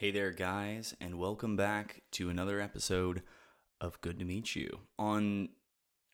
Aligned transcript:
Hey 0.00 0.12
there, 0.12 0.30
guys, 0.30 0.96
and 0.98 1.18
welcome 1.18 1.56
back 1.56 2.00
to 2.12 2.30
another 2.30 2.58
episode 2.58 3.20
of 3.82 4.00
Good 4.00 4.18
to 4.20 4.24
Meet 4.24 4.56
You. 4.56 4.80
On 4.98 5.50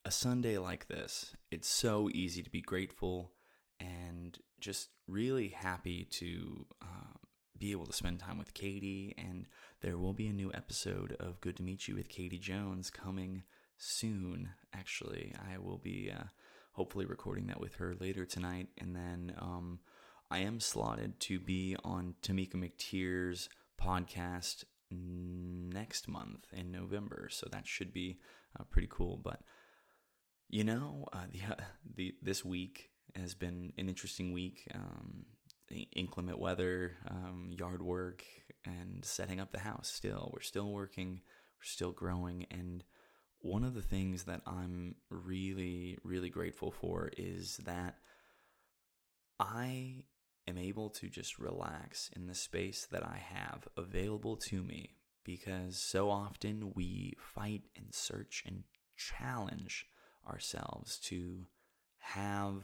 a 0.05 0.11
Sunday 0.11 0.59
like 0.59 0.89
this, 0.89 1.37
it's 1.53 1.69
so 1.69 2.11
easy 2.13 2.43
to 2.43 2.51
be 2.51 2.61
grateful 2.61 3.31
and 3.79 4.37
just 4.59 4.89
really 5.07 5.51
happy 5.51 6.03
to 6.03 6.67
uh, 6.83 7.15
be 7.57 7.71
able 7.71 7.87
to 7.87 7.93
spend 7.93 8.19
time 8.19 8.39
with 8.39 8.55
Katie. 8.55 9.15
And 9.17 9.47
there 9.83 9.97
will 9.97 10.15
be 10.15 10.27
a 10.27 10.33
new 10.33 10.51
episode 10.53 11.15
of 11.21 11.41
Good 11.41 11.59
to 11.59 11.63
Meet 11.63 11.87
You 11.87 11.95
with 11.95 12.09
Katie 12.09 12.41
Jones 12.41 12.91
coming 12.91 13.45
soon. 13.79 14.49
Actually, 14.75 15.33
I 15.39 15.59
will 15.59 15.79
be 15.79 16.11
uh, 16.13 16.25
hopefully 16.73 17.07
recording 17.07 17.47
that 17.47 17.61
with 17.61 17.77
her 17.77 17.95
later 18.01 18.25
tonight. 18.25 18.67
And 18.79 18.97
then 18.97 19.37
um, 19.39 19.79
I 20.29 20.39
am 20.39 20.59
slotted 20.59 21.21
to 21.21 21.39
be 21.39 21.77
on 21.85 22.17
Tamika 22.21 22.57
McTeer's 22.57 23.49
podcast 23.81 24.65
next 24.91 26.09
month 26.09 26.47
in 26.53 26.71
November. 26.71 27.29
So 27.31 27.49
that 27.51 27.67
should 27.67 27.93
be 27.93 28.19
uh, 28.59 28.65
pretty 28.71 28.89
cool. 28.91 29.21
But 29.23 29.41
you 30.49 30.65
know, 30.65 31.07
uh, 31.13 31.27
the, 31.33 31.53
uh, 31.53 31.65
the 31.97 32.15
this 32.23 32.45
week 32.45 32.91
has 33.15 33.35
been 33.35 33.73
an 33.79 33.89
interesting 33.89 34.33
week. 34.33 34.69
Um, 34.75 35.27
inclement 35.97 36.39
weather, 36.39 36.93
um, 37.09 37.51
yard 37.51 37.83
work, 37.83 38.25
and 38.65 39.05
setting 39.05 39.41
up 39.41 39.51
the 39.51 39.59
house. 39.59 39.89
Still, 39.89 40.31
we're 40.33 40.41
still 40.41 40.71
working, 40.71 41.21
we're 41.59 41.65
still 41.65 41.93
growing, 41.93 42.47
and 42.51 42.85
one 43.41 43.65
of 43.65 43.75
the 43.75 43.83
things 43.83 44.25
that 44.25 44.43
I'm 44.47 44.97
really, 45.11 45.99
really 46.03 46.31
grateful 46.31 46.71
for 46.71 47.11
is 47.17 47.59
that 47.65 47.97
I 49.39 50.05
am 50.49 50.59
able 50.59 50.91
to 50.91 51.09
just 51.09 51.39
relax 51.39 52.11
in 52.15 52.27
the 52.27 52.35
space 52.35 52.87
that 52.91 53.03
I 53.03 53.19
have 53.19 53.67
available 53.77 54.37
to 54.37 54.63
me 54.63 54.97
because 55.25 55.77
so 55.77 56.09
often 56.09 56.73
we 56.75 57.15
fight 57.19 57.63
and 57.77 57.93
search 57.93 58.45
and 58.47 58.63
challenge 58.97 59.87
ourselves 60.29 60.99
to 61.01 61.47
have 61.99 62.63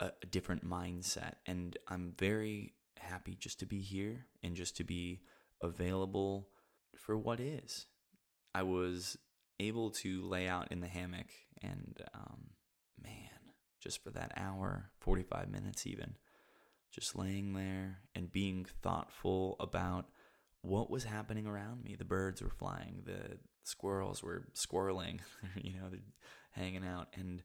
a, 0.00 0.12
different 0.30 0.68
mindset. 0.68 1.34
And 1.46 1.76
I'm 1.88 2.14
very 2.18 2.74
happy 2.98 3.36
just 3.38 3.60
to 3.60 3.66
be 3.66 3.80
here 3.80 4.26
and 4.42 4.56
just 4.56 4.76
to 4.78 4.84
be 4.84 5.20
available 5.60 6.48
for 6.96 7.16
what 7.16 7.40
is. 7.40 7.86
I 8.54 8.62
was 8.62 9.18
able 9.58 9.90
to 9.90 10.22
lay 10.22 10.48
out 10.48 10.72
in 10.72 10.80
the 10.80 10.88
hammock 10.88 11.28
and, 11.62 12.00
um, 12.14 12.50
man, 13.02 13.52
just 13.80 14.02
for 14.02 14.10
that 14.10 14.32
hour, 14.36 14.90
45 15.00 15.50
minutes 15.50 15.86
even, 15.86 16.14
just 16.90 17.16
laying 17.16 17.52
there 17.54 17.98
and 18.14 18.32
being 18.32 18.66
thoughtful 18.82 19.56
about 19.60 20.06
what 20.62 20.90
was 20.90 21.04
happening 21.04 21.46
around 21.46 21.84
me. 21.84 21.96
The 21.96 22.04
birds 22.04 22.42
were 22.42 22.50
flying, 22.50 23.02
the 23.04 23.38
squirrels 23.64 24.22
were 24.22 24.48
squirreling, 24.54 25.20
you 25.56 25.72
know, 25.72 25.88
they're 25.90 26.00
hanging 26.52 26.84
out. 26.84 27.08
And 27.14 27.42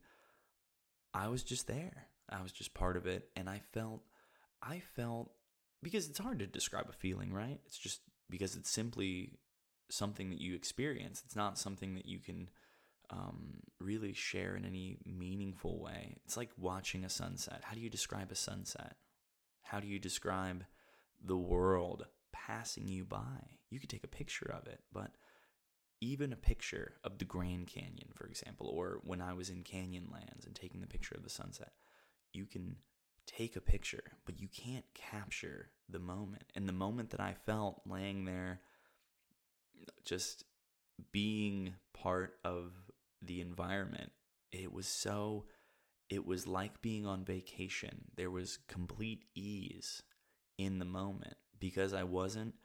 I 1.14 1.28
was 1.28 1.44
just 1.44 1.68
there. 1.68 2.08
I 2.30 2.42
was 2.42 2.52
just 2.52 2.74
part 2.74 2.98
of 2.98 3.06
it. 3.06 3.30
And 3.36 3.50
I 3.50 3.62
felt, 3.72 4.02
I 4.62 4.82
felt, 4.96 5.32
because 5.82 6.10
it's 6.10 6.20
hard 6.20 6.40
to 6.40 6.48
describe 6.48 6.88
a 6.90 6.94
feeling, 6.94 7.32
right? 7.32 7.60
It's 7.66 7.78
just 7.78 8.02
because 8.30 8.56
it's 8.56 8.72
simply 8.72 9.38
something 9.90 10.32
that 10.32 10.42
you 10.42 10.56
experience. 10.56 11.22
It's 11.26 11.36
not 11.36 11.60
something 11.60 11.96
that 11.96 12.08
you 12.08 12.20
can 12.20 12.50
um, 13.12 13.60
really 13.80 14.14
share 14.14 14.56
in 14.56 14.66
any 14.66 14.98
meaningful 15.06 15.80
way. 15.80 16.18
It's 16.26 16.38
like 16.38 16.50
watching 16.58 17.06
a 17.06 17.10
sunset. 17.10 17.62
How 17.64 17.76
do 17.76 17.82
you 17.82 17.90
describe 17.90 18.32
a 18.32 18.36
sunset? 18.36 18.96
How 19.66 19.80
do 19.80 19.88
you 19.88 20.00
describe 20.00 20.64
the 21.24 21.38
world 21.38 22.06
passing 22.32 22.88
you 22.88 23.04
by? 23.04 23.58
You 23.72 23.80
could 23.80 23.90
take 23.90 24.04
a 24.04 24.08
picture 24.08 24.54
of 24.56 24.68
it, 24.68 24.82
but 24.94 25.12
even 26.02 26.32
a 26.32 26.38
picture 26.38 26.94
of 27.04 27.18
the 27.18 27.26
Grand 27.26 27.66
Canyon, 27.66 28.10
for 28.14 28.28
example, 28.28 28.68
or 28.68 29.00
when 29.04 29.22
I 29.22 29.34
was 29.34 29.50
in 29.50 29.64
Canyonlands 29.64 30.46
and 30.46 30.56
taking 30.56 30.82
the 30.82 30.88
picture 30.88 31.16
of 31.16 31.24
the 31.24 31.30
sunset, 31.30 31.72
you 32.32 32.46
can 32.46 32.76
take 33.26 33.56
a 33.56 33.62
picture, 33.62 34.04
but 34.26 34.40
you 34.40 34.48
can't 34.48 34.86
capture 34.94 35.72
the 35.90 36.00
moment. 36.00 36.44
And 36.56 36.70
the 36.70 36.74
moment 36.74 37.10
that 37.10 37.20
I 37.20 37.34
felt 37.46 37.82
laying 37.88 38.26
there, 38.26 38.60
just 40.04 40.44
being 41.12 41.74
part 41.92 42.36
of 42.44 42.74
the 43.20 43.42
environment, 43.42 44.12
it 44.52 44.72
was 44.72 44.86
so 44.86 45.46
it 46.10 46.26
was 46.26 46.48
like 46.48 46.82
being 46.82 47.06
on 47.06 47.26
vacation. 47.26 48.06
There 48.16 48.32
was 48.32 48.60
complete 48.68 49.26
ease 49.36 50.02
in 50.58 50.80
the 50.80 50.86
moment 50.86 51.36
because 51.60 51.94
I 51.94 52.04
wasn't 52.04 52.56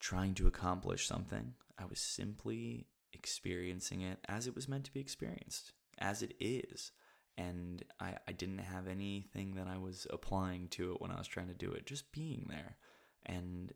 trying 0.00 0.34
to 0.34 0.46
accomplish 0.46 1.06
something. 1.06 1.54
I 1.78 1.86
was 1.86 2.00
simply 2.00 2.86
experiencing 3.12 4.02
it 4.02 4.18
as 4.28 4.46
it 4.46 4.54
was 4.54 4.68
meant 4.68 4.84
to 4.84 4.92
be 4.92 5.00
experienced, 5.00 5.72
as 5.98 6.22
it 6.22 6.34
is. 6.38 6.92
And 7.36 7.84
I, 8.00 8.16
I 8.26 8.32
didn't 8.32 8.58
have 8.58 8.88
anything 8.88 9.54
that 9.54 9.68
I 9.68 9.78
was 9.78 10.06
applying 10.10 10.68
to 10.70 10.92
it 10.92 11.00
when 11.00 11.12
I 11.12 11.18
was 11.18 11.28
trying 11.28 11.48
to 11.48 11.54
do 11.54 11.70
it, 11.70 11.86
just 11.86 12.12
being 12.12 12.46
there. 12.48 12.76
And 13.24 13.72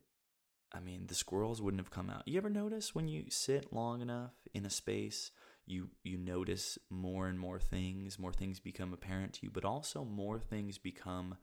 I 0.73 0.81
mean, 0.81 1.07
the 1.07 1.15
squirrels 1.15 1.63
wouldn't 1.63 1.81
have 1.81 1.91
come 1.91 2.11
out. 2.11 2.27
You 2.27 2.39
ever 2.39 2.51
notice 2.51 2.95
when 2.95 3.09
you 3.09 3.25
sit 3.29 3.73
long 3.73 4.01
enough 4.01 4.33
in 4.53 4.67
a 4.67 4.71
space 4.71 5.31
you 5.67 5.91
you 6.03 6.19
notice 6.19 6.79
more 6.91 7.29
and 7.29 7.39
more 7.39 7.61
things 7.61 8.19
more 8.19 8.33
things 8.33 8.59
become 8.59 8.93
apparent 8.93 9.33
to 9.33 9.41
you 9.45 9.51
but 9.51 9.65
also 9.65 10.05
more 10.05 10.39
things 10.39 10.77
become 10.77 11.37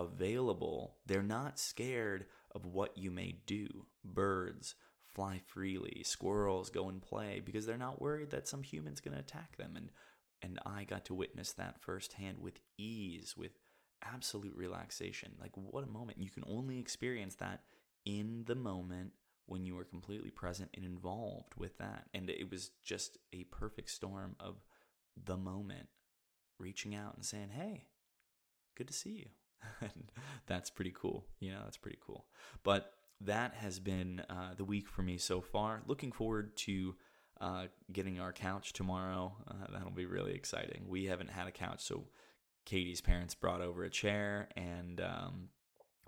available. 0.00 0.96
They're 1.06 1.22
not 1.22 1.58
scared 1.58 2.26
of 2.54 2.64
what 2.64 2.96
you 2.96 3.10
may 3.10 3.36
do. 3.46 3.68
Birds 4.04 4.74
fly 5.14 5.40
freely 5.44 6.02
squirrels 6.04 6.70
go 6.70 6.88
and 6.88 7.02
play 7.02 7.42
because 7.44 7.66
they're 7.66 7.76
not 7.76 8.00
worried 8.00 8.30
that 8.30 8.48
some 8.48 8.62
human's 8.62 9.00
going 9.00 9.14
to 9.14 9.20
attack 9.20 9.56
them. 9.56 9.74
And 9.76 9.90
and 10.42 10.58
I 10.64 10.84
got 10.84 11.04
to 11.06 11.14
witness 11.14 11.52
that 11.52 11.82
firsthand 11.82 12.38
with 12.40 12.60
ease 12.78 13.34
with 13.36 13.52
absolute 14.02 14.56
relaxation. 14.56 15.32
Like 15.38 15.52
what 15.54 15.84
a 15.84 15.90
moment. 15.90 16.18
You 16.18 16.30
can 16.30 16.44
only 16.48 16.78
experience 16.78 17.34
that 17.36 17.60
in 18.06 18.44
the 18.46 18.54
moment 18.54 19.12
when 19.50 19.66
you 19.66 19.74
were 19.74 19.84
completely 19.84 20.30
present 20.30 20.70
and 20.74 20.84
involved 20.84 21.54
with 21.56 21.76
that. 21.78 22.04
And 22.14 22.30
it 22.30 22.48
was 22.48 22.70
just 22.84 23.18
a 23.32 23.42
perfect 23.44 23.90
storm 23.90 24.36
of 24.38 24.62
the 25.20 25.36
moment 25.36 25.88
reaching 26.56 26.94
out 26.94 27.16
and 27.16 27.24
saying, 27.24 27.48
Hey, 27.50 27.88
good 28.76 28.86
to 28.86 28.94
see 28.94 29.10
you. 29.10 29.26
and 29.80 30.12
that's 30.46 30.70
pretty 30.70 30.92
cool. 30.94 31.26
You 31.40 31.50
know, 31.50 31.62
that's 31.64 31.76
pretty 31.76 31.98
cool. 32.00 32.26
But 32.62 32.92
that 33.22 33.54
has 33.54 33.80
been 33.80 34.22
uh, 34.30 34.54
the 34.56 34.64
week 34.64 34.88
for 34.88 35.02
me 35.02 35.18
so 35.18 35.40
far. 35.40 35.82
Looking 35.84 36.12
forward 36.12 36.56
to 36.58 36.94
uh, 37.40 37.64
getting 37.92 38.20
our 38.20 38.32
couch 38.32 38.72
tomorrow. 38.72 39.34
Uh, 39.48 39.66
that'll 39.72 39.90
be 39.90 40.06
really 40.06 40.32
exciting. 40.32 40.84
We 40.86 41.06
haven't 41.06 41.30
had 41.30 41.48
a 41.48 41.52
couch, 41.52 41.82
so 41.82 42.04
Katie's 42.66 43.00
parents 43.00 43.34
brought 43.34 43.62
over 43.62 43.82
a 43.82 43.90
chair, 43.90 44.48
and 44.56 45.00
um, 45.00 45.48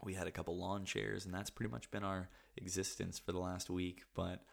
we 0.02 0.14
had 0.14 0.26
a 0.26 0.32
couple 0.32 0.58
lawn 0.58 0.84
chairs, 0.84 1.24
and 1.24 1.34
that's 1.34 1.50
pretty 1.50 1.70
much 1.70 1.90
been 1.90 2.04
our 2.04 2.28
existence 2.56 3.18
for 3.18 3.32
the 3.32 3.38
last 3.38 3.70
week. 3.70 4.02
But 4.14 4.44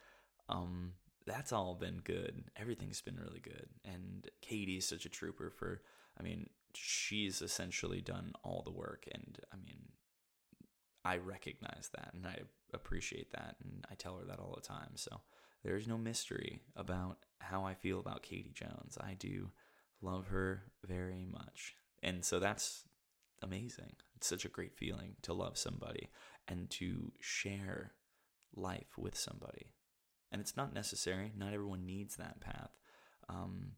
um, 0.47 0.93
that's 1.25 1.53
all 1.53 1.75
been 1.75 2.01
good. 2.03 2.45
Everything's 2.55 3.01
been 3.01 3.17
really 3.17 3.39
good. 3.39 3.67
And 3.85 4.29
Katie's 4.41 4.85
such 4.85 5.05
a 5.05 5.09
trooper 5.09 5.49
for, 5.49 5.81
I 6.19 6.23
mean, 6.23 6.49
she's 6.73 7.41
essentially 7.41 8.01
done 8.01 8.33
all 8.43 8.63
the 8.63 8.71
work. 8.71 9.05
And 9.13 9.37
I 9.53 9.57
mean, 9.57 9.89
I 11.05 11.17
recognize 11.17 11.89
that 11.93 12.11
and 12.13 12.25
I 12.25 12.39
appreciate 12.73 13.31
that. 13.31 13.55
And 13.63 13.85
I 13.89 13.95
tell 13.95 14.17
her 14.17 14.25
that 14.25 14.39
all 14.39 14.55
the 14.55 14.67
time. 14.67 14.91
So 14.95 15.21
there's 15.63 15.87
no 15.87 15.97
mystery 15.97 16.61
about 16.75 17.17
how 17.39 17.63
I 17.63 17.73
feel 17.73 17.99
about 17.99 18.23
Katie 18.23 18.53
Jones. 18.53 18.97
I 18.99 19.13
do 19.13 19.51
love 20.01 20.27
her 20.27 20.63
very 20.85 21.25
much. 21.31 21.75
And 22.01 22.23
so 22.23 22.39
that's 22.39 22.83
amazing. 23.41 23.93
It's 24.19 24.27
such 24.27 24.43
a 24.43 24.49
great 24.49 24.75
feeling 24.75 25.15
to 25.21 25.33
love 25.33 25.57
somebody 25.57 26.09
and 26.45 26.69
to 26.71 27.13
share 27.21 27.93
life 28.53 28.97
with 28.97 29.17
somebody. 29.17 29.71
And 30.29 30.41
it's 30.41 30.57
not 30.57 30.73
necessary, 30.73 31.31
not 31.37 31.53
everyone 31.53 31.85
needs 31.85 32.17
that 32.17 32.41
path. 32.41 32.71
Um, 33.29 33.75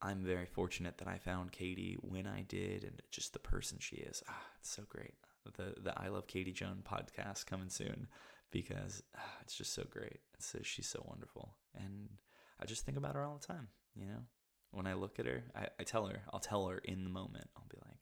I'm 0.00 0.24
very 0.24 0.46
fortunate 0.46 0.98
that 0.98 1.06
I 1.06 1.18
found 1.18 1.52
Katie 1.52 1.96
when 2.00 2.26
I 2.26 2.42
did 2.42 2.82
and 2.82 3.00
just 3.12 3.34
the 3.34 3.38
person 3.38 3.78
she 3.80 3.98
is. 3.98 4.20
Ah, 4.28 4.42
it's 4.58 4.74
so 4.74 4.82
great. 4.88 5.14
The 5.56 5.80
the 5.80 5.96
I 5.96 6.08
Love 6.08 6.26
Katie 6.26 6.50
Joan 6.52 6.82
podcast 6.82 7.46
coming 7.46 7.68
soon 7.68 8.08
because 8.50 9.04
ah, 9.16 9.36
it's 9.42 9.54
just 9.54 9.74
so 9.74 9.84
great. 9.88 10.18
It's 10.34 10.46
so, 10.46 10.58
she's 10.62 10.88
so 10.88 11.04
wonderful. 11.08 11.54
And 11.76 12.08
I 12.58 12.66
just 12.66 12.84
think 12.84 12.98
about 12.98 13.14
her 13.14 13.24
all 13.24 13.38
the 13.40 13.46
time, 13.46 13.68
you 13.94 14.06
know? 14.06 14.22
When 14.72 14.88
I 14.88 14.94
look 14.94 15.20
at 15.20 15.26
her, 15.26 15.44
I, 15.54 15.68
I 15.78 15.84
tell 15.84 16.06
her, 16.06 16.22
I'll 16.32 16.40
tell 16.40 16.66
her 16.66 16.78
in 16.78 17.04
the 17.04 17.10
moment. 17.10 17.48
I'll 17.56 17.68
be 17.70 17.78
like, 17.86 18.00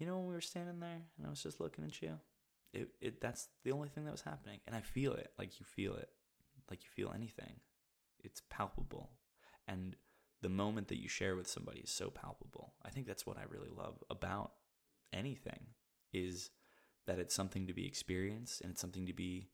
you 0.00 0.06
know 0.06 0.16
when 0.16 0.28
we 0.28 0.34
were 0.34 0.40
standing 0.40 0.80
there 0.80 1.02
and 1.16 1.26
I 1.26 1.30
was 1.30 1.42
just 1.42 1.60
looking 1.60 1.84
at 1.84 2.00
you? 2.00 2.18
It, 2.72 2.88
it 3.00 3.20
that's 3.20 3.48
the 3.64 3.72
only 3.72 3.88
thing 3.88 4.04
that 4.04 4.12
was 4.12 4.22
happening. 4.22 4.60
And 4.66 4.74
I 4.74 4.80
feel 4.80 5.12
it 5.14 5.32
like 5.38 5.60
you 5.60 5.66
feel 5.66 5.94
it. 5.94 6.08
Like 6.70 6.82
you 6.82 6.88
feel 6.90 7.12
anything. 7.14 7.60
It's 8.22 8.42
palpable. 8.48 9.10
And 9.66 9.96
the 10.42 10.48
moment 10.48 10.88
that 10.88 11.00
you 11.00 11.08
share 11.08 11.36
with 11.36 11.48
somebody 11.48 11.80
is 11.80 11.90
so 11.90 12.10
palpable. 12.10 12.74
I 12.84 12.90
think 12.90 13.06
that's 13.06 13.26
what 13.26 13.36
I 13.36 13.42
really 13.50 13.68
love 13.76 14.02
about 14.08 14.52
anything 15.12 15.66
is 16.12 16.50
that 17.06 17.18
it's 17.18 17.34
something 17.34 17.66
to 17.66 17.74
be 17.74 17.86
experienced 17.86 18.60
and 18.60 18.72
it's 18.72 18.80
something 18.80 19.06
to 19.06 19.12
be 19.12 19.48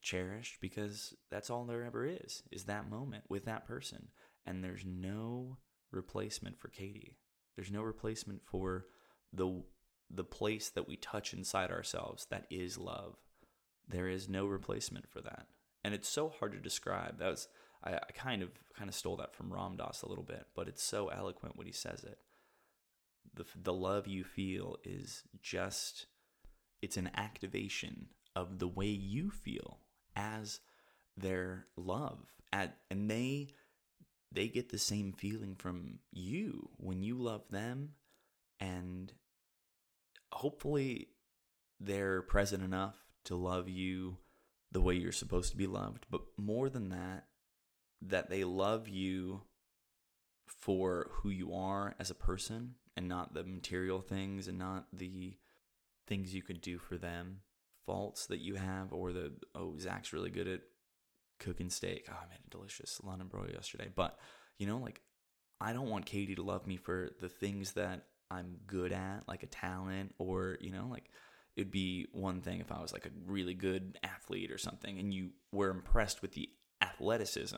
cherished 0.00 0.60
because 0.60 1.14
that's 1.30 1.48
all 1.48 1.64
there 1.64 1.82
ever 1.82 2.04
is 2.04 2.42
is 2.52 2.64
that 2.64 2.90
moment 2.90 3.24
with 3.30 3.46
that 3.46 3.66
person 3.66 4.08
and 4.44 4.62
there's 4.62 4.84
no 4.84 5.56
replacement 5.92 6.60
for 6.60 6.68
Katie 6.68 7.16
there's 7.56 7.70
no 7.70 7.82
replacement 7.82 8.42
for 8.44 8.86
the 9.32 9.62
the 10.10 10.24
place 10.24 10.68
that 10.70 10.86
we 10.86 10.96
touch 10.96 11.32
inside 11.32 11.70
ourselves 11.70 12.26
that 12.30 12.46
is 12.50 12.78
love 12.78 13.16
there 13.88 14.08
is 14.08 14.28
no 14.28 14.46
replacement 14.46 15.08
for 15.08 15.20
that. 15.20 15.46
And 15.82 15.94
it's 15.94 16.08
so 16.08 16.28
hard 16.28 16.52
to 16.52 16.58
describe. 16.58 17.18
That 17.18 17.30
was 17.30 17.48
I, 17.82 17.94
I 17.94 18.12
kind 18.14 18.42
of 18.42 18.50
kind 18.76 18.88
of 18.88 18.94
stole 18.94 19.16
that 19.16 19.34
from 19.34 19.52
Ram 19.52 19.76
Dass 19.76 20.02
a 20.02 20.08
little 20.08 20.24
bit 20.24 20.46
but 20.54 20.68
it's 20.68 20.82
so 20.82 21.08
eloquent 21.08 21.56
when 21.56 21.66
he 21.66 21.72
says 21.72 22.04
it. 22.04 22.18
The 23.34 23.44
the 23.60 23.72
love 23.72 24.06
you 24.06 24.24
feel 24.24 24.78
is 24.84 25.22
just 25.42 26.06
it's 26.80 26.96
an 26.96 27.10
activation 27.16 28.08
of 28.36 28.58
the 28.58 28.68
way 28.68 28.86
you 28.88 29.30
feel 29.30 29.80
as 30.16 30.60
their 31.16 31.66
love. 31.76 32.18
At 32.52 32.76
and 32.90 33.10
they 33.10 33.50
they 34.32 34.48
get 34.48 34.70
the 34.70 34.78
same 34.78 35.12
feeling 35.12 35.54
from 35.54 35.98
you 36.10 36.70
when 36.78 37.02
you 37.02 37.16
love 37.16 37.42
them 37.50 37.90
and 38.58 39.12
hopefully 40.34 41.08
they're 41.80 42.22
present 42.22 42.62
enough 42.62 42.96
to 43.24 43.34
love 43.34 43.68
you 43.68 44.18
the 44.72 44.80
way 44.80 44.94
you're 44.94 45.12
supposed 45.12 45.50
to 45.50 45.56
be 45.56 45.66
loved 45.66 46.06
but 46.10 46.22
more 46.36 46.68
than 46.68 46.90
that 46.90 47.24
that 48.02 48.28
they 48.28 48.44
love 48.44 48.88
you 48.88 49.42
for 50.46 51.10
who 51.12 51.30
you 51.30 51.54
are 51.54 51.94
as 51.98 52.10
a 52.10 52.14
person 52.14 52.74
and 52.96 53.08
not 53.08 53.34
the 53.34 53.44
material 53.44 54.00
things 54.00 54.48
and 54.48 54.58
not 54.58 54.86
the 54.92 55.36
things 56.06 56.34
you 56.34 56.42
could 56.42 56.60
do 56.60 56.78
for 56.78 56.96
them, 56.96 57.40
faults 57.86 58.26
that 58.26 58.40
you 58.40 58.54
have, 58.56 58.92
or 58.92 59.12
the, 59.12 59.32
oh, 59.54 59.76
Zach's 59.78 60.12
really 60.12 60.30
good 60.30 60.48
at 60.48 60.60
cooking 61.40 61.70
steak. 61.70 62.06
Oh, 62.10 62.14
I 62.22 62.28
made 62.28 62.40
a 62.46 62.50
delicious 62.50 63.00
London 63.02 63.28
broil 63.28 63.48
yesterday. 63.52 63.88
But, 63.94 64.18
you 64.58 64.66
know, 64.66 64.78
like, 64.78 65.00
I 65.60 65.72
don't 65.72 65.88
want 65.88 66.06
Katie 66.06 66.34
to 66.34 66.42
love 66.42 66.66
me 66.66 66.76
for 66.76 67.10
the 67.20 67.28
things 67.28 67.72
that 67.72 68.04
I'm 68.34 68.56
good 68.66 68.92
at, 68.92 69.20
like 69.28 69.42
a 69.42 69.46
talent, 69.46 70.14
or, 70.18 70.58
you 70.60 70.70
know, 70.70 70.88
like, 70.90 71.10
it'd 71.56 71.70
be 71.70 72.06
one 72.12 72.40
thing 72.40 72.60
if 72.60 72.72
I 72.72 72.80
was 72.80 72.92
like 72.92 73.06
a 73.06 73.10
really 73.26 73.54
good 73.54 73.98
athlete 74.02 74.50
or 74.50 74.58
something 74.58 74.98
and 74.98 75.14
you 75.14 75.30
were 75.52 75.70
impressed 75.70 76.20
with 76.20 76.32
the 76.32 76.48
athleticism. 76.82 77.56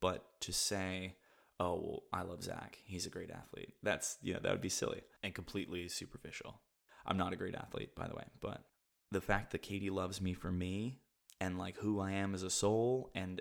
But 0.00 0.24
to 0.40 0.52
say, 0.52 1.16
oh, 1.58 1.80
well, 1.80 2.02
I 2.12 2.22
love 2.22 2.42
Zach. 2.42 2.78
He's 2.84 3.06
a 3.06 3.10
great 3.10 3.30
athlete. 3.30 3.74
That's, 3.82 4.18
yeah, 4.22 4.38
that 4.42 4.52
would 4.52 4.60
be 4.60 4.68
silly 4.68 5.02
and 5.22 5.34
completely 5.34 5.88
superficial. 5.88 6.60
I'm 7.06 7.16
not 7.16 7.32
a 7.32 7.36
great 7.36 7.54
athlete, 7.54 7.94
by 7.94 8.08
the 8.08 8.14
way, 8.14 8.24
but 8.40 8.62
the 9.10 9.20
fact 9.20 9.52
that 9.52 9.62
Katie 9.62 9.90
loves 9.90 10.20
me 10.20 10.34
for 10.34 10.50
me 10.50 11.00
and 11.40 11.58
like 11.58 11.76
who 11.78 12.00
I 12.00 12.12
am 12.12 12.34
as 12.34 12.42
a 12.42 12.50
soul 12.50 13.10
and 13.14 13.40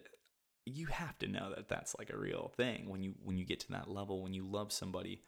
you 0.65 0.87
have 0.87 1.17
to 1.19 1.27
know 1.27 1.51
that 1.55 1.67
that's 1.67 1.95
like 1.99 2.09
a 2.09 2.17
real 2.17 2.51
thing 2.55 2.89
when 2.89 3.03
you 3.03 3.15
when 3.23 3.37
you 3.37 3.45
get 3.45 3.59
to 3.61 3.71
that 3.71 3.89
level 3.89 4.23
when 4.23 4.33
you 4.33 4.45
love 4.45 4.71
somebody 4.71 5.21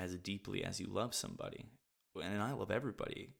as 0.00 0.16
deeply 0.16 0.64
as 0.64 0.80
you 0.80 0.86
love 0.88 1.14
somebody 1.14 1.66
and 2.20 2.42
I 2.42 2.52
love 2.52 2.72
everybody 2.72 3.34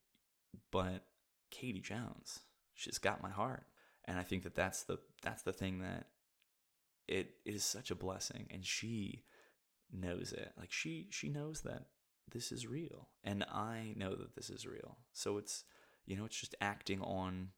but 0.70 1.06
Katie 1.50 1.80
Jones 1.80 2.40
she's 2.80 2.98
got 2.98 3.22
my 3.22 3.30
heart. 3.30 3.64
And 4.06 4.18
I 4.18 4.22
think 4.22 4.42
that 4.44 4.54
that's 4.54 4.84
the 4.84 4.98
that's 5.22 5.42
the 5.42 5.52
thing 5.52 5.80
that 5.80 6.06
it 7.06 7.32
is 7.44 7.64
such 7.64 7.90
a 7.90 7.94
blessing 7.94 8.48
and 8.50 8.64
she 8.64 9.24
knows 9.92 10.32
it. 10.32 10.52
Like 10.58 10.72
she 10.72 11.08
she 11.10 11.28
knows 11.28 11.60
that 11.62 11.86
this 12.32 12.52
is 12.52 12.64
real 12.64 13.08
and 13.24 13.44
i 13.52 13.92
know 13.96 14.14
that 14.14 14.36
this 14.36 14.50
is 14.50 14.66
real. 14.66 14.98
So 15.12 15.36
it's 15.36 15.64
you 16.06 16.16
know 16.16 16.24
it's 16.24 16.40
just 16.40 16.54
acting 16.60 17.02
on 17.02 17.48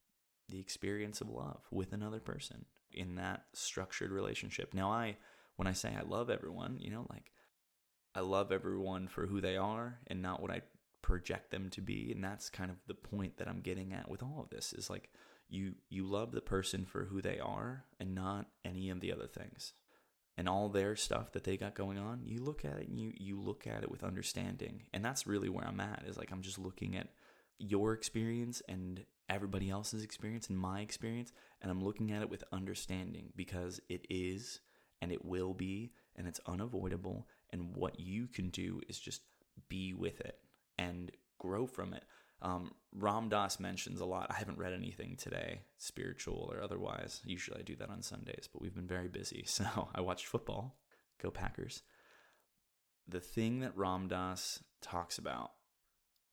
the 0.48 0.60
experience 0.60 1.20
of 1.20 1.28
love 1.30 1.62
with 1.70 1.92
another 1.92 2.20
person 2.20 2.66
in 2.90 3.14
that 3.14 3.44
structured 3.54 4.10
relationship. 4.10 4.74
Now 4.74 4.90
i 4.90 5.16
when 5.56 5.68
i 5.68 5.72
say 5.72 5.94
i 5.96 6.02
love 6.02 6.30
everyone 6.30 6.78
you 6.80 6.90
know 6.90 7.06
like 7.10 7.30
i 8.14 8.20
love 8.20 8.52
everyone 8.52 9.08
for 9.08 9.26
who 9.26 9.40
they 9.40 9.56
are 9.56 9.98
and 10.06 10.22
not 10.22 10.40
what 10.40 10.50
i 10.50 10.60
project 11.02 11.50
them 11.50 11.68
to 11.68 11.80
be 11.80 12.12
and 12.12 12.22
that's 12.22 12.48
kind 12.48 12.70
of 12.70 12.76
the 12.86 12.94
point 12.94 13.36
that 13.36 13.48
i'm 13.48 13.60
getting 13.60 13.92
at 13.92 14.08
with 14.08 14.22
all 14.22 14.40
of 14.40 14.50
this 14.50 14.72
is 14.72 14.88
like 14.88 15.10
you 15.52 15.74
you 15.90 16.04
love 16.04 16.32
the 16.32 16.40
person 16.40 16.86
for 16.86 17.04
who 17.04 17.20
they 17.20 17.38
are 17.38 17.84
and 18.00 18.14
not 18.14 18.46
any 18.64 18.90
of 18.90 19.00
the 19.00 19.12
other 19.12 19.26
things. 19.26 19.74
And 20.38 20.48
all 20.48 20.70
their 20.70 20.96
stuff 20.96 21.32
that 21.32 21.44
they 21.44 21.58
got 21.58 21.74
going 21.74 21.98
on 21.98 22.22
you 22.24 22.42
look 22.42 22.64
at 22.64 22.78
it 22.78 22.88
and 22.88 22.98
you 22.98 23.12
you 23.14 23.38
look 23.38 23.66
at 23.66 23.82
it 23.82 23.90
with 23.90 24.02
understanding. 24.02 24.84
And 24.94 25.04
that's 25.04 25.26
really 25.26 25.50
where 25.50 25.66
i'm 25.66 25.80
at 25.80 26.04
is 26.06 26.16
like 26.16 26.32
i'm 26.32 26.42
just 26.42 26.58
looking 26.58 26.96
at 26.96 27.08
your 27.58 27.92
experience 27.92 28.62
and 28.68 29.04
everybody 29.28 29.70
else's 29.70 30.02
experience 30.02 30.48
and 30.48 30.58
my 30.58 30.80
experience 30.80 31.32
and 31.60 31.70
i'm 31.70 31.84
looking 31.84 32.10
at 32.10 32.22
it 32.22 32.30
with 32.30 32.42
understanding 32.50 33.32
because 33.36 33.80
it 33.88 34.04
is 34.10 34.60
and 35.02 35.12
it 35.12 35.24
will 35.24 35.52
be 35.52 35.92
and 36.16 36.26
it's 36.26 36.40
unavoidable 36.46 37.26
and 37.50 37.76
what 37.76 38.00
you 38.00 38.26
can 38.26 38.48
do 38.48 38.80
is 38.88 38.98
just 38.98 39.20
be 39.68 39.92
with 39.92 40.20
it 40.20 40.38
and 40.78 41.10
grow 41.38 41.66
from 41.66 41.92
it 41.92 42.04
um, 42.42 42.72
Ram 42.92 43.28
Dass 43.28 43.60
mentions 43.60 44.00
a 44.00 44.04
lot. 44.04 44.26
I 44.28 44.34
haven't 44.34 44.58
read 44.58 44.72
anything 44.72 45.16
today, 45.16 45.60
spiritual 45.78 46.52
or 46.52 46.60
otherwise. 46.60 47.22
Usually 47.24 47.60
I 47.60 47.62
do 47.62 47.76
that 47.76 47.88
on 47.88 48.02
Sundays, 48.02 48.48
but 48.52 48.60
we've 48.60 48.74
been 48.74 48.86
very 48.86 49.08
busy. 49.08 49.44
So 49.52 49.88
I 49.94 50.00
watched 50.00 50.26
football. 50.26 50.76
Go 51.22 51.30
Packers. 51.30 51.82
The 53.06 53.20
thing 53.20 53.60
that 53.60 53.76
Ram 53.76 54.08
Dass 54.08 54.62
talks 54.80 55.18
about 55.18 55.52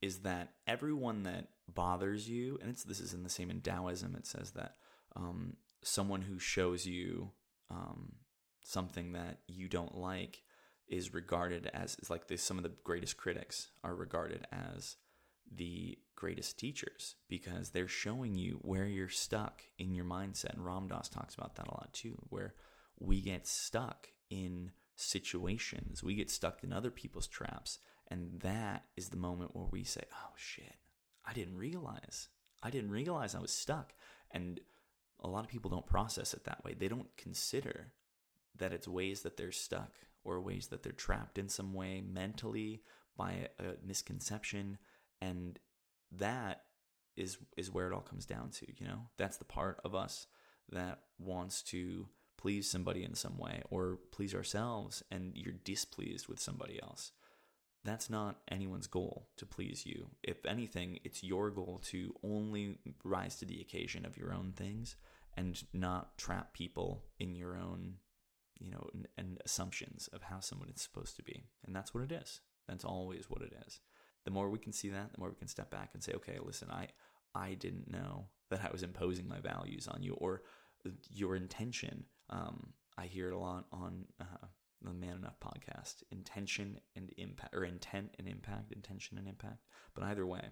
is 0.02 0.20
that 0.20 0.54
everyone 0.66 1.24
that 1.24 1.50
bothers 1.68 2.28
you, 2.28 2.58
and 2.62 2.72
it's 2.72 2.84
this 2.84 3.00
is 3.00 3.14
in 3.14 3.24
the 3.24 3.30
same 3.30 3.52
in 3.52 3.62
Taoism. 3.62 4.16
It 4.16 4.26
says 4.26 4.52
that 4.52 4.76
um, 5.16 5.58
someone 5.84 6.22
who 6.22 6.40
shows 6.40 6.88
you 6.88 7.32
um, 7.70 8.14
something 8.70 9.14
that 9.14 9.40
you 9.48 9.68
don't 9.68 9.98
like 9.98 10.44
is 10.88 11.14
regarded 11.14 11.70
as 11.74 11.98
like 12.10 12.28
this, 12.28 12.44
some 12.44 12.58
of 12.58 12.64
the 12.64 12.72
greatest 12.84 13.18
critics 13.18 13.72
are 13.84 13.96
regarded 13.96 14.46
as 14.52 14.96
the 15.52 15.98
greatest 16.16 16.60
teachers 16.60 17.16
because 17.28 17.72
they're 17.72 17.88
showing 17.88 18.36
you 18.36 18.60
where 18.62 18.86
you're 18.86 19.10
stuck 19.10 19.64
in 19.80 19.96
your 19.96 20.06
mindset. 20.06 20.54
And 20.54 20.64
Ram 20.64 20.88
Dass 20.88 21.10
talks 21.10 21.34
about 21.34 21.56
that 21.56 21.68
a 21.68 21.72
lot 21.72 21.90
too, 21.94 22.16
where 22.30 22.54
we 23.00 23.22
get 23.22 23.48
stuck 23.48 24.10
in 24.30 24.72
situations, 24.96 26.04
we 26.04 26.14
get 26.14 26.30
stuck 26.30 26.64
in 26.64 26.72
other 26.72 26.92
people's 26.92 27.28
traps. 27.28 27.80
And 28.08 28.40
that 28.42 28.84
is 28.96 29.10
the 29.10 29.18
moment 29.18 29.56
where 29.56 29.68
we 29.72 29.84
say, 29.84 30.04
oh 30.14 30.34
shit, 30.36 30.76
I 31.26 31.34
didn't 31.34 31.58
realize. 31.58 32.28
I 32.62 32.70
didn't 32.70 32.92
realize 32.92 33.34
I 33.34 33.40
was 33.40 33.52
stuck. 33.52 33.94
And 34.30 34.60
a 35.20 35.28
lot 35.28 35.44
of 35.44 35.50
people 35.50 35.72
don't 35.72 35.88
process 35.88 36.36
it 36.36 36.44
that 36.44 36.64
way. 36.64 36.76
They 36.78 36.88
don't 36.88 37.16
consider 37.18 37.94
that 38.58 38.74
it's 38.74 38.88
ways 38.88 39.22
that 39.22 39.38
they're 39.38 39.52
stuck 39.52 39.94
or 40.24 40.42
ways 40.42 40.68
that 40.68 40.84
they're 40.84 40.92
trapped 40.92 41.38
in 41.38 41.50
some 41.50 41.74
way 41.74 42.02
mentally 42.02 42.82
by 43.18 43.48
a, 43.60 43.64
a 43.64 43.74
misconception. 43.86 44.78
And 45.22 45.60
that 46.12 46.64
is 47.16 47.38
is 47.58 47.72
where 47.72 47.88
it 47.88 47.94
all 47.94 48.02
comes 48.02 48.26
down 48.26 48.50
to 48.50 48.66
you 48.78 48.88
know? 48.88 49.08
That's 49.18 49.38
the 49.38 49.46
part 49.46 49.80
of 49.84 49.96
us 49.96 50.28
that 50.72 51.00
wants 51.20 51.64
to 51.64 52.08
please 52.38 52.70
somebody 52.70 53.04
in 53.04 53.16
some 53.16 53.38
way 53.38 53.62
or 53.70 54.00
please 54.12 54.34
ourselves 54.34 55.04
and 55.12 55.34
you're 55.36 55.54
displeased 55.66 56.28
with 56.28 56.40
somebody 56.40 56.80
else. 56.82 57.12
That's 57.84 58.10
not 58.10 58.38
anyone's 58.50 58.88
goal 58.88 59.28
to 59.38 59.46
please 59.46 59.86
you. 59.86 60.08
If 60.24 60.46
anything 60.46 61.00
it's 61.04 61.24
your 61.24 61.50
goal 61.50 61.82
to 61.86 62.14
only 62.24 62.78
rise 63.04 63.36
to 63.38 63.46
the 63.46 63.62
occasion 63.62 64.06
of 64.06 64.18
your 64.18 64.34
own 64.34 64.54
things 64.56 64.96
and 65.36 65.62
not 65.74 66.18
trap 66.18 66.54
people 66.54 67.04
in 67.20 67.36
your 67.36 67.58
own 67.58 67.96
you 68.60 68.70
know 68.70 68.90
and, 68.94 69.08
and 69.18 69.40
assumptions 69.46 70.10
of 70.14 70.24
how 70.24 70.40
someone 70.40 70.70
is 70.70 70.82
supposed 70.82 71.16
to 71.16 71.24
be 71.24 71.44
and 71.66 71.76
that's 71.76 71.94
what 71.94 72.04
it 72.04 72.12
is 72.12 72.42
that's 72.68 72.86
always 72.86 73.26
what 73.30 73.42
it 73.42 73.54
is 73.66 73.80
the 74.26 74.32
more 74.32 74.50
we 74.50 74.60
can 74.60 74.74
see 74.74 74.90
that, 74.90 75.12
the 75.14 75.20
more 75.20 75.30
we 75.30 75.36
can 75.36 75.48
step 75.48 75.72
back 75.72 75.90
and 75.94 76.04
say, 76.04 76.14
okay, 76.14 76.38
listen, 76.42 76.70
I 76.70 76.88
I 77.36 77.54
didn't 77.54 77.92
know 77.92 78.28
that 78.50 78.64
I 78.64 78.72
was 78.72 78.84
imposing 78.84 79.28
my 79.28 79.40
values 79.40 79.88
on 79.88 80.04
you 80.04 80.14
or 80.14 80.42
your 81.10 81.36
intention. 81.36 82.06
Um, 82.30 82.74
I 82.98 83.06
hear 83.06 83.30
it 83.30 83.34
a 83.34 83.38
lot 83.38 83.66
on 83.72 84.06
uh, 84.20 84.48
the 84.82 84.94
Man 84.94 85.18
Enough 85.18 85.40
podcast. 85.40 86.04
Intention 86.12 86.80
and 86.96 87.12
impact, 87.18 87.56
or 87.56 87.64
intent 87.64 88.16
and 88.18 88.28
impact, 88.28 88.72
intention 88.72 89.18
and 89.18 89.28
impact. 89.28 89.66
But 89.94 90.04
either 90.06 90.26
way, 90.26 90.50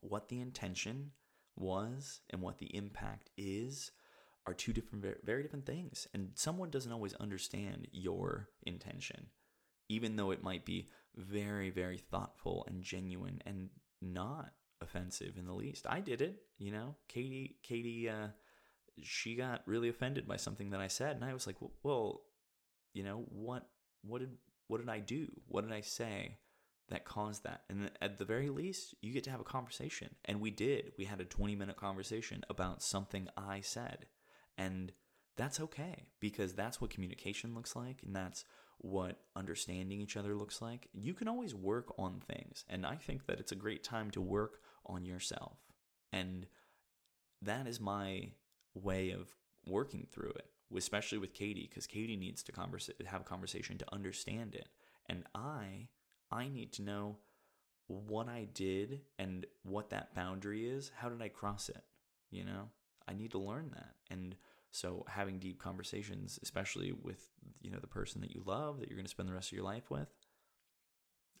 what 0.00 0.28
the 0.28 0.40
intention 0.40 1.12
was 1.56 2.20
and 2.30 2.42
what 2.42 2.58
the 2.58 2.74
impact 2.74 3.30
is 3.36 3.90
are 4.46 4.54
two 4.54 4.72
different, 4.72 5.04
very 5.24 5.42
different 5.42 5.66
things. 5.66 6.06
And 6.14 6.30
someone 6.34 6.70
doesn't 6.70 6.92
always 6.92 7.14
understand 7.14 7.88
your 7.92 8.48
intention 8.64 9.26
even 9.88 10.16
though 10.16 10.30
it 10.30 10.42
might 10.42 10.64
be 10.64 10.88
very, 11.16 11.70
very 11.70 11.98
thoughtful 11.98 12.64
and 12.68 12.82
genuine 12.82 13.40
and 13.46 13.68
not 14.02 14.52
offensive 14.80 15.36
in 15.38 15.46
the 15.46 15.54
least. 15.54 15.86
I 15.88 16.00
did 16.00 16.20
it, 16.20 16.42
you 16.58 16.72
know. 16.72 16.96
Katie, 17.08 17.56
Katie, 17.62 18.08
uh, 18.08 18.28
she 19.02 19.36
got 19.36 19.62
really 19.66 19.88
offended 19.88 20.26
by 20.26 20.36
something 20.36 20.70
that 20.70 20.80
I 20.80 20.88
said, 20.88 21.16
and 21.16 21.24
I 21.24 21.32
was 21.32 21.46
like, 21.46 21.60
well, 21.60 21.72
well, 21.82 22.20
you 22.92 23.02
know, 23.02 23.24
what, 23.28 23.68
what 24.02 24.20
did, 24.20 24.36
what 24.68 24.80
did 24.80 24.88
I 24.88 24.98
do? 24.98 25.28
What 25.46 25.62
did 25.62 25.72
I 25.72 25.80
say 25.80 26.38
that 26.88 27.04
caused 27.04 27.42
that. 27.42 27.62
And 27.68 27.90
at 28.00 28.16
the 28.16 28.24
very 28.24 28.48
least, 28.48 28.94
you 29.02 29.12
get 29.12 29.24
to 29.24 29.30
have 29.32 29.40
a 29.40 29.44
conversation. 29.44 30.14
And 30.24 30.40
we 30.40 30.52
did. 30.52 30.92
We 30.96 31.04
had 31.04 31.20
a 31.20 31.24
20 31.24 31.56
minute 31.56 31.76
conversation 31.76 32.44
about 32.48 32.80
something 32.80 33.26
I 33.36 33.60
said. 33.60 34.06
And 34.56 34.92
that's 35.36 35.60
okay 35.60 36.06
because 36.20 36.54
that's 36.54 36.80
what 36.80 36.90
communication 36.90 37.54
looks 37.54 37.76
like. 37.76 38.02
And 38.04 38.14
that's 38.14 38.44
what 38.78 39.20
understanding 39.34 40.00
each 40.00 40.16
other 40.16 40.34
looks 40.34 40.60
like. 40.60 40.88
You 40.92 41.14
can 41.14 41.28
always 41.28 41.54
work 41.54 41.92
on 41.98 42.20
things. 42.20 42.64
And 42.68 42.86
I 42.86 42.96
think 42.96 43.26
that 43.26 43.40
it's 43.40 43.52
a 43.52 43.56
great 43.56 43.84
time 43.84 44.10
to 44.12 44.20
work 44.20 44.60
on 44.86 45.04
yourself. 45.04 45.58
And 46.12 46.46
that 47.42 47.66
is 47.66 47.80
my 47.80 48.30
way 48.74 49.10
of 49.10 49.34
working 49.66 50.06
through 50.10 50.30
it, 50.30 50.50
especially 50.74 51.18
with 51.18 51.34
Katie, 51.34 51.66
because 51.68 51.86
Katie 51.86 52.16
needs 52.16 52.42
to 52.44 52.52
converse, 52.52 52.88
have 53.06 53.20
a 53.20 53.24
conversation 53.24 53.78
to 53.78 53.92
understand 53.92 54.54
it. 54.54 54.68
And 55.08 55.24
I 55.34 55.88
I 56.30 56.48
need 56.48 56.72
to 56.74 56.82
know 56.82 57.18
what 57.86 58.28
I 58.28 58.48
did 58.52 59.02
and 59.18 59.46
what 59.62 59.90
that 59.90 60.14
boundary 60.14 60.68
is. 60.68 60.90
How 60.96 61.08
did 61.08 61.22
I 61.22 61.28
cross 61.28 61.68
it? 61.68 61.82
You 62.30 62.44
know, 62.44 62.70
I 63.08 63.14
need 63.14 63.30
to 63.32 63.38
learn 63.38 63.70
that. 63.74 63.94
And 64.10 64.36
so 64.70 65.04
having 65.08 65.38
deep 65.38 65.58
conversations, 65.58 66.38
especially 66.42 66.92
with, 66.92 67.28
you 67.60 67.70
know, 67.70 67.78
the 67.78 67.86
person 67.86 68.20
that 68.20 68.34
you 68.34 68.42
love 68.44 68.80
that 68.80 68.88
you're 68.88 68.96
going 68.96 69.06
to 69.06 69.10
spend 69.10 69.28
the 69.28 69.34
rest 69.34 69.48
of 69.48 69.56
your 69.56 69.64
life 69.64 69.90
with, 69.90 70.08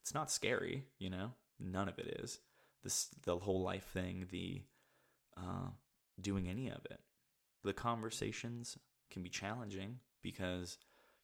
it's 0.00 0.14
not 0.14 0.30
scary, 0.30 0.84
you 0.98 1.10
know, 1.10 1.32
none 1.58 1.88
of 1.88 1.98
it 1.98 2.20
is. 2.22 2.38
This, 2.84 3.08
the 3.24 3.36
whole 3.36 3.62
life 3.62 3.86
thing, 3.92 4.26
the, 4.30 4.62
uh, 5.36 5.70
doing 6.20 6.48
any 6.48 6.68
of 6.68 6.84
it. 6.86 7.00
The 7.64 7.72
conversations 7.72 8.78
can 9.10 9.22
be 9.22 9.28
challenging 9.28 9.98
because 10.22 10.78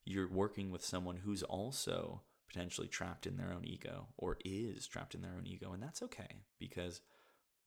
you're 0.05 0.29
working 0.29 0.71
with 0.71 0.85
someone 0.85 1.17
who's 1.17 1.43
also 1.45 2.23
potentially 2.49 2.89
trapped 2.89 3.27
in 3.27 3.37
their 3.37 3.53
own 3.53 3.65
ego 3.65 4.09
or 4.19 4.37
is 4.45 4.87
trapped 4.87 5.15
in 5.15 5.23
their 5.23 5.35
own 5.37 5.47
ego. 5.47 5.73
And 5.73 5.83
that's 5.83 6.03
okay 6.03 6.43
because 6.59 7.01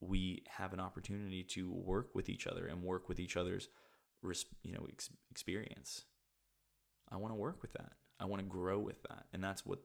we 0.01 0.43
have 0.47 0.73
an 0.73 0.79
opportunity 0.79 1.43
to 1.43 1.71
work 1.71 2.09
with 2.13 2.29
each 2.29 2.47
other 2.47 2.65
and 2.67 2.83
work 2.83 3.07
with 3.09 3.19
each 3.19 3.37
other's 3.37 3.69
you 4.63 4.73
know 4.73 4.87
ex- 4.89 5.09
experience. 5.29 6.05
I 7.11 7.17
want 7.17 7.31
to 7.31 7.39
work 7.39 7.61
with 7.61 7.73
that. 7.73 7.93
I 8.19 8.25
want 8.25 8.41
to 8.41 8.47
grow 8.47 8.79
with 8.79 9.01
that. 9.03 9.25
And 9.33 9.43
that's 9.43 9.65
what 9.65 9.79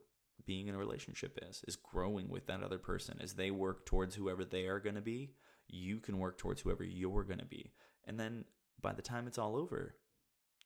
being 0.46 0.68
in 0.68 0.74
a 0.74 0.78
relationship 0.78 1.38
is 1.48 1.62
is 1.68 1.76
growing 1.76 2.28
with 2.28 2.46
that 2.46 2.62
other 2.62 2.78
person 2.78 3.18
as 3.20 3.34
they 3.34 3.50
work 3.50 3.84
towards 3.84 4.14
whoever 4.14 4.44
they 4.44 4.66
are 4.66 4.80
going 4.80 4.94
to 4.94 5.02
be 5.02 5.34
you 5.68 6.00
can 6.00 6.18
work 6.18 6.38
towards 6.38 6.62
whoever 6.62 6.82
you're 6.82 7.22
going 7.24 7.38
to 7.38 7.44
be 7.44 7.70
and 8.06 8.18
then 8.18 8.46
by 8.80 8.90
the 8.90 9.02
time 9.02 9.26
it's 9.26 9.36
all 9.36 9.54
over 9.54 9.96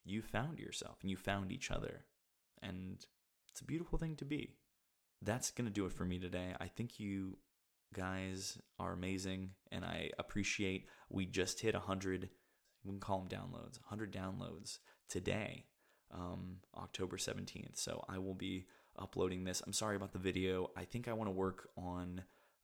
you 0.05 0.23
found 0.23 0.61
yourself 0.61 0.99
and 1.03 1.11
you 1.11 1.17
found 1.17 1.51
each 1.51 1.73
other 1.73 2.05
and 2.63 3.05
it's 3.55 3.61
a 3.61 3.65
beautiful 3.65 3.99
thing 3.99 4.17
to 4.17 4.25
be. 4.25 4.57
That's 5.23 5.53
going 5.53 5.67
to 5.67 5.73
do 5.73 5.87
it 5.87 5.93
for 5.93 6.05
me 6.05 6.19
today. 6.19 6.55
I 6.61 6.67
think 6.67 6.99
you 6.99 7.39
guys 7.95 8.59
are 8.79 8.93
amazing 8.93 9.51
and 9.73 9.85
I 9.85 10.11
appreciate 10.19 10.87
we 11.09 11.27
just 11.27 11.61
hit 11.61 11.75
100 11.75 12.29
we 12.85 12.91
can 12.91 13.01
call 13.01 13.21
them 13.21 13.29
downloads 13.29 13.81
100 13.89 14.13
downloads 14.13 14.79
today 15.09 15.65
um, 16.13 16.57
October 16.77 17.17
17th 17.17 17.77
so 17.77 18.05
I 18.09 18.19
will 18.19 18.35
be 18.35 18.67
uploading 18.99 19.45
this. 19.45 19.63
I'm 19.67 19.73
sorry 19.73 19.97
about 19.97 20.13
the 20.13 20.19
video. 20.19 20.71
I 20.77 20.85
think 20.85 21.09
I 21.09 21.13
want 21.13 21.29
to 21.29 21.33
work 21.33 21.69
on 21.77 22.23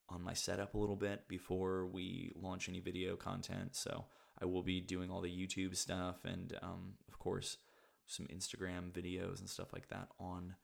on 0.09 0.23
my 0.23 0.35
setup 0.35 0.75
a 0.75 0.79
little 0.79 0.97
bit 0.97 1.29
before 1.29 1.87
we 1.87 2.33
launch 2.35 2.69
any 2.69 2.81
video 2.81 3.15
content. 3.15 3.77
So 3.77 4.07
I 4.41 4.45
will 4.45 4.63
be 4.63 4.81
doing 4.81 5.09
all 5.09 5.21
the 5.21 5.31
YouTube 5.31 5.77
stuff 5.77 6.25
and 6.25 6.59
um, 6.63 6.95
of 7.07 7.19
course 7.21 7.59
some 8.07 8.27
Instagram 8.27 8.91
videos 8.91 9.39
and 9.39 9.49
stuff 9.49 9.73
like 9.73 9.89
that 9.89 10.09
on 10.19 10.57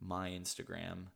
my 0.00 0.30
Instagram. 0.30 1.06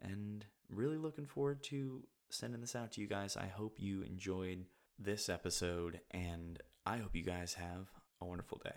And 0.00 0.46
really 0.68 0.96
looking 0.96 1.26
forward 1.26 1.64
to 1.64 2.04
sending 2.34 2.60
this 2.60 2.74
out 2.74 2.92
to 2.92 3.00
you 3.00 3.06
guys. 3.06 3.36
I 3.36 3.46
hope 3.46 3.76
you 3.78 4.02
enjoyed 4.02 4.66
this 4.98 5.28
episode, 5.28 6.00
and 6.10 6.60
I 6.84 6.98
hope 6.98 7.14
you 7.14 7.22
guys 7.22 7.54
have 7.54 7.88
a 8.20 8.26
wonderful 8.26 8.60
day. 8.64 8.74